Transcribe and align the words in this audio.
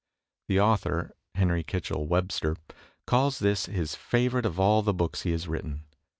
The 0.47 0.59
author, 0.59 1.13
Henry 1.35 1.63
Kitchell 1.63 2.07
Webster, 2.07 2.55
calls 3.05 3.37
this 3.37 3.67
his 3.67 3.93
favorite 3.93 4.47
of 4.47 4.59
all 4.59 4.81
the 4.81 4.95
books 4.95 5.21
he 5.21 5.31
has 5.31 5.47
written. 5.47 5.83